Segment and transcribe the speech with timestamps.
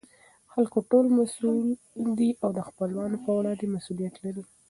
[0.51, 1.61] خلکو ټول مسئوول
[2.19, 4.43] دي او دخپلوانو په وړاندې مسئولیت لري.